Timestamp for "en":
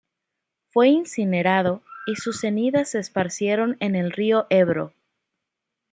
3.79-3.93